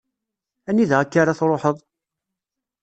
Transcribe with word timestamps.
Anida 0.69 0.95
akk-a 1.01 1.17
ara 1.21 1.37
truḥeḍ? 1.39 1.77